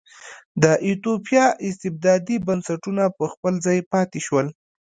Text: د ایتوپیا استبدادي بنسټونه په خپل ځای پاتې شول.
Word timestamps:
د 0.63 0.63
ایتوپیا 0.85 1.45
استبدادي 1.67 2.37
بنسټونه 2.47 3.03
په 3.17 3.25
خپل 3.33 3.53
ځای 3.65 3.79
پاتې 3.91 4.19
شول. 4.27 4.47